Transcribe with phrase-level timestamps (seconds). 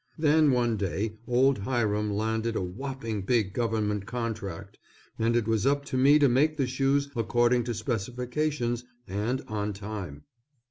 [0.17, 4.79] Then one day old Hiram landed a whopping big government contract,
[5.19, 9.73] and it was up to me to make the shoes according to specifications and on
[9.73, 10.23] time.